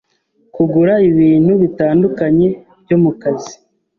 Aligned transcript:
c 0.51 0.53
kugura 0.53 0.93
ibintu 1.09 1.51
bitandukanye 1.61 2.47
byo 2.83 2.97
mu 3.03 3.11
kazi, 3.21 3.53